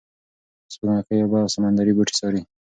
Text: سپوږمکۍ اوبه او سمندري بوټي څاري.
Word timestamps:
سپوږمکۍ 0.73 1.17
اوبه 1.21 1.37
او 1.43 1.51
سمندري 1.55 1.93
بوټي 1.97 2.13
څاري. 2.19 2.41